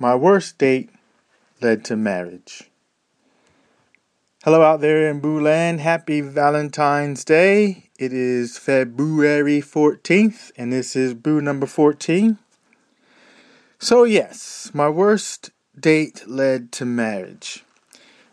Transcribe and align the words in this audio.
My 0.00 0.14
worst 0.14 0.58
date 0.58 0.90
led 1.60 1.84
to 1.86 1.96
marriage. 1.96 2.70
Hello 4.44 4.62
out 4.62 4.80
there 4.80 5.10
in 5.10 5.20
Booland. 5.20 5.80
Happy 5.80 6.20
Valentine's 6.20 7.24
Day. 7.24 7.90
It 7.98 8.12
is 8.12 8.56
February 8.58 9.60
14th, 9.60 10.52
and 10.56 10.72
this 10.72 10.94
is 10.94 11.14
Boo 11.14 11.40
number 11.40 11.66
14. 11.66 12.38
So, 13.80 14.04
yes, 14.04 14.70
my 14.72 14.88
worst 14.88 15.50
date 15.76 16.22
led 16.28 16.70
to 16.72 16.84
marriage. 16.84 17.64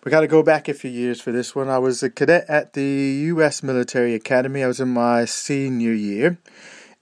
We 0.03 0.11
got 0.11 0.21
to 0.21 0.27
go 0.27 0.43
back 0.43 0.67
a 0.67 0.73
few 0.75 0.91
years 0.91 1.19
for 1.19 1.31
this 1.31 1.55
one. 1.55 1.67
I 1.67 1.79
was 1.79 2.03
a 2.03 2.11
cadet 2.11 2.45
at 2.47 2.73
the 2.73 2.83
U.S. 3.33 3.63
Military 3.63 4.13
Academy. 4.13 4.63
I 4.63 4.67
was 4.67 4.79
in 4.79 4.89
my 4.89 5.25
senior 5.25 5.93
year, 5.93 6.37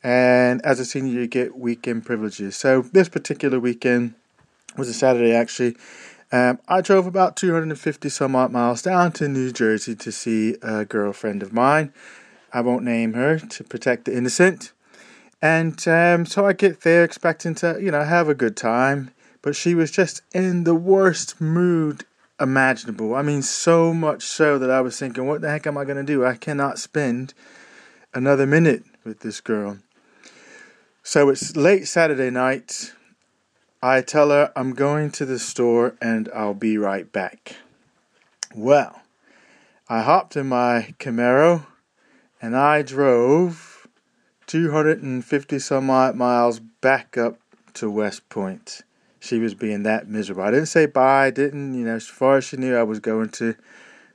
and 0.01 0.65
as 0.65 0.79
a 0.79 0.85
senior, 0.85 1.19
you 1.19 1.27
get 1.27 1.57
weekend 1.57 2.05
privileges. 2.05 2.55
So, 2.55 2.81
this 2.81 3.09
particular 3.09 3.59
weekend, 3.59 4.13
was 4.77 4.89
a 4.89 4.93
Saturday 4.93 5.33
actually. 5.33 5.75
Um, 6.31 6.59
I 6.67 6.81
drove 6.81 7.05
about 7.05 7.35
250 7.35 8.09
some 8.09 8.35
odd 8.35 8.51
miles 8.51 8.81
down 8.81 9.11
to 9.13 9.27
New 9.27 9.51
Jersey 9.51 9.95
to 9.95 10.11
see 10.11 10.55
a 10.63 10.83
girlfriend 10.83 11.43
of 11.43 11.53
mine. 11.53 11.93
I 12.51 12.61
won't 12.61 12.83
name 12.83 13.13
her 13.13 13.37
to 13.37 13.63
protect 13.63 14.05
the 14.05 14.17
innocent. 14.17 14.71
And 15.41 15.87
um, 15.87 16.25
so 16.25 16.45
I 16.47 16.53
get 16.53 16.81
there 16.81 17.03
expecting 17.03 17.53
to, 17.55 17.77
you 17.79 17.91
know, 17.91 18.03
have 18.03 18.29
a 18.29 18.33
good 18.33 18.57
time. 18.57 19.11
But 19.43 19.55
she 19.55 19.75
was 19.75 19.91
just 19.91 20.21
in 20.33 20.63
the 20.63 20.73
worst 20.73 21.39
mood 21.41 22.05
imaginable. 22.39 23.13
I 23.13 23.21
mean, 23.21 23.41
so 23.41 23.93
much 23.93 24.23
so 24.23 24.57
that 24.57 24.71
I 24.71 24.81
was 24.81 24.97
thinking, 24.97 25.27
what 25.27 25.41
the 25.41 25.49
heck 25.49 25.67
am 25.67 25.77
I 25.77 25.83
going 25.83 25.97
to 25.97 26.03
do? 26.03 26.25
I 26.25 26.35
cannot 26.35 26.79
spend 26.79 27.33
another 28.13 28.45
minute 28.45 28.83
with 29.03 29.19
this 29.19 29.41
girl. 29.41 29.77
So 31.03 31.29
it's 31.29 31.55
late 31.55 31.87
Saturday 31.87 32.29
night. 32.29 32.93
I 33.83 33.99
tell 33.99 34.29
her 34.29 34.49
I'm 34.55 34.71
going 34.75 35.11
to 35.11 35.25
the 35.25 35.37
store 35.37 35.97
and 36.01 36.29
I'll 36.33 36.53
be 36.53 36.77
right 36.77 37.11
back. 37.11 37.57
Well, 38.55 39.01
I 39.89 40.03
hopped 40.03 40.37
in 40.37 40.47
my 40.47 40.95
Camaro 40.99 41.65
and 42.41 42.55
I 42.55 42.81
drove 42.81 43.89
250 44.47 45.59
some 45.59 45.89
odd 45.89 46.15
miles 46.15 46.61
back 46.61 47.17
up 47.17 47.37
to 47.73 47.91
West 47.91 48.29
Point. 48.29 48.83
She 49.19 49.37
was 49.37 49.53
being 49.53 49.83
that 49.83 50.07
miserable. 50.07 50.43
I 50.43 50.51
didn't 50.51 50.67
say 50.67 50.85
bye, 50.85 51.25
I 51.25 51.31
didn't, 51.31 51.73
you 51.73 51.83
know, 51.83 51.95
as 51.95 52.07
far 52.07 52.37
as 52.37 52.45
she 52.45 52.55
knew 52.55 52.77
I 52.77 52.83
was 52.83 53.01
going 53.01 53.31
to 53.31 53.53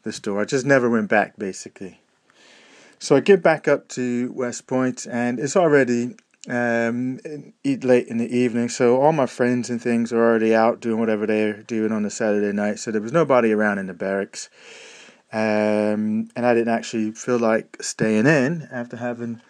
the 0.03 0.13
store. 0.15 0.41
I 0.41 0.45
just 0.47 0.65
never 0.65 0.89
went 0.89 1.11
back, 1.11 1.37
basically. 1.37 2.01
So 2.99 3.17
I 3.17 3.21
get 3.21 3.43
back 3.43 3.69
up 3.69 3.89
to 3.89 4.33
West 4.33 4.67
Point 4.67 5.07
and 5.07 5.39
it's 5.39 5.57
already 5.57 6.17
um, 6.49 7.21
eat 7.63 7.85
late 7.85 8.09
in 8.09 8.19
the 8.19 8.37
evening. 8.37 8.69
So 8.69 9.01
all 9.01 9.13
my 9.13 9.27
friends 9.27 9.71
and 9.71 9.81
things 9.81 10.13
are 10.13 10.23
already 10.23 10.55
out 10.55 10.81
doing 10.81 10.99
whatever 10.99 11.27
they're 11.27 11.63
doing 11.63 11.93
on 11.93 12.03
the 12.03 12.11
Saturday 12.11 12.53
night. 12.53 12.79
So 12.79 12.91
there 12.91 13.03
was 13.03 13.13
nobody 13.13 13.53
around 13.53 13.79
in 13.79 13.87
the 13.87 13.95
barracks. 13.95 14.49
Um, 15.31 16.31
and 16.35 16.47
I 16.47 16.55
didn't 16.55 16.73
actually 16.73 17.13
feel 17.13 17.39
like 17.39 17.77
staying 17.83 18.27
in 18.27 18.67
after 18.73 18.97
having 18.97 19.43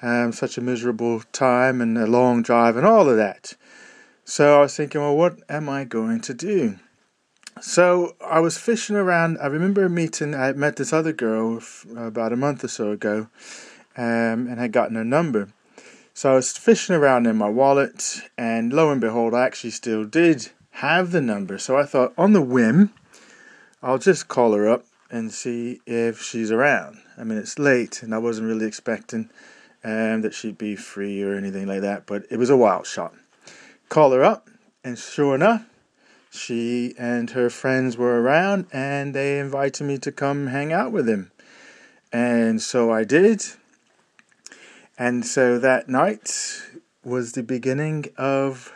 um, 0.00 0.32
such 0.32 0.56
a 0.56 0.62
miserable 0.62 1.22
time 1.32 1.80
and 1.80 1.98
a 1.98 2.06
long 2.06 2.42
drive 2.42 2.76
and 2.76 2.86
all 2.86 3.08
of 3.08 3.16
that. 3.16 3.52
So 4.24 4.58
I 4.58 4.62
was 4.62 4.76
thinking, 4.76 5.00
well, 5.00 5.16
what 5.16 5.38
am 5.48 5.68
I 5.68 5.84
going 5.84 6.20
to 6.22 6.34
do? 6.34 6.76
So 7.60 8.16
I 8.24 8.40
was 8.40 8.58
fishing 8.58 8.96
around. 8.96 9.38
I 9.40 9.46
remember 9.46 9.88
meeting, 9.88 10.34
I 10.34 10.52
met 10.52 10.76
this 10.76 10.92
other 10.92 11.12
girl 11.12 11.60
about 11.96 12.32
a 12.32 12.36
month 12.36 12.64
or 12.64 12.68
so 12.68 12.90
ago 12.90 13.28
um, 13.96 14.48
and 14.48 14.58
had 14.58 14.72
gotten 14.72 14.96
her 14.96 15.04
number. 15.04 15.48
So 16.16 16.32
I 16.32 16.36
was 16.36 16.56
fishing 16.56 16.96
around 16.96 17.26
in 17.26 17.36
my 17.36 17.50
wallet, 17.50 18.22
and 18.38 18.72
lo 18.72 18.90
and 18.90 19.02
behold, 19.02 19.34
I 19.34 19.44
actually 19.44 19.72
still 19.72 20.06
did 20.06 20.48
have 20.70 21.10
the 21.10 21.20
number. 21.20 21.58
So 21.58 21.76
I 21.76 21.84
thought, 21.84 22.14
on 22.16 22.32
the 22.32 22.40
whim, 22.40 22.94
I'll 23.82 23.98
just 23.98 24.26
call 24.26 24.54
her 24.54 24.66
up 24.66 24.86
and 25.10 25.30
see 25.30 25.82
if 25.84 26.22
she's 26.22 26.50
around. 26.50 27.02
I 27.18 27.24
mean, 27.24 27.36
it's 27.36 27.58
late, 27.58 28.02
and 28.02 28.14
I 28.14 28.18
wasn't 28.18 28.48
really 28.48 28.64
expecting 28.64 29.28
um, 29.84 30.22
that 30.22 30.32
she'd 30.32 30.56
be 30.56 30.74
free 30.74 31.22
or 31.22 31.34
anything 31.34 31.66
like 31.66 31.82
that, 31.82 32.06
but 32.06 32.24
it 32.30 32.38
was 32.38 32.48
a 32.48 32.56
wild 32.56 32.86
shot. 32.86 33.12
Call 33.90 34.12
her 34.12 34.24
up, 34.24 34.48
and 34.82 34.98
sure 34.98 35.34
enough, 35.34 35.66
she 36.30 36.94
and 36.98 37.32
her 37.32 37.50
friends 37.50 37.98
were 37.98 38.22
around, 38.22 38.68
and 38.72 39.12
they 39.12 39.38
invited 39.38 39.84
me 39.84 39.98
to 39.98 40.10
come 40.10 40.46
hang 40.46 40.72
out 40.72 40.92
with 40.92 41.04
them. 41.04 41.30
And 42.10 42.62
so 42.62 42.90
I 42.90 43.04
did 43.04 43.44
and 44.98 45.24
so 45.26 45.58
that 45.58 45.88
night 45.88 46.62
was 47.04 47.32
the 47.32 47.42
beginning 47.42 48.06
of 48.16 48.72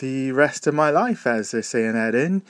the 0.00 0.32
rest 0.32 0.66
of 0.66 0.74
my 0.74 0.90
life, 0.90 1.26
as 1.26 1.50
they 1.50 1.62
say 1.62 1.84
in 1.86 1.96
inn. 1.96 2.42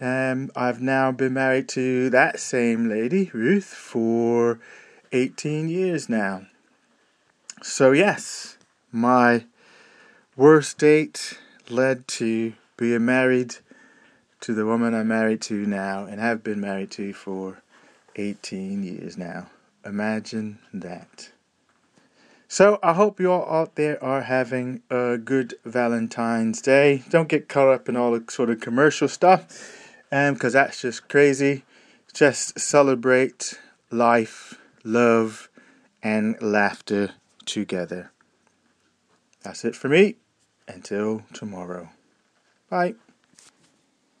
Um, 0.00 0.50
I've 0.54 0.80
now 0.82 1.10
been 1.12 1.32
married 1.32 1.68
to 1.70 2.10
that 2.10 2.38
same 2.38 2.88
lady, 2.88 3.30
Ruth, 3.32 3.64
for 3.64 4.58
18 5.12 5.68
years 5.68 6.08
now. 6.08 6.46
So, 7.62 7.92
yes, 7.92 8.58
my 8.92 9.44
worst 10.36 10.78
date 10.78 11.38
led 11.70 12.06
to 12.08 12.52
being 12.76 13.06
married 13.06 13.56
to 14.40 14.52
the 14.52 14.66
woman 14.66 14.94
I'm 14.94 15.08
married 15.08 15.40
to 15.42 15.54
now 15.66 16.04
and 16.04 16.20
have 16.20 16.44
been 16.44 16.60
married 16.60 16.90
to 16.92 17.14
for 17.14 17.62
18 18.16 18.82
years 18.82 19.16
now. 19.16 19.48
Imagine 19.84 20.58
that. 20.74 21.30
So 22.48 22.78
I 22.82 22.92
hope 22.92 23.18
you 23.18 23.32
all 23.32 23.50
out 23.50 23.74
there 23.74 24.02
are 24.02 24.22
having 24.22 24.82
a 24.88 25.18
good 25.18 25.54
Valentine's 25.64 26.62
Day. 26.62 27.02
Don't 27.08 27.28
get 27.28 27.48
caught 27.48 27.68
up 27.68 27.88
in 27.88 27.96
all 27.96 28.12
the 28.12 28.24
sort 28.30 28.50
of 28.50 28.60
commercial 28.60 29.08
stuff, 29.08 29.82
um, 30.12 30.34
because 30.34 30.52
that's 30.52 30.80
just 30.82 31.08
crazy. 31.08 31.64
Just 32.14 32.58
celebrate 32.58 33.58
life, 33.90 34.54
love, 34.84 35.48
and 36.02 36.40
laughter 36.40 37.10
together. 37.44 38.12
That's 39.42 39.64
it 39.64 39.74
for 39.74 39.88
me. 39.88 40.16
Until 40.68 41.22
tomorrow. 41.32 41.90
Bye. 42.70 42.94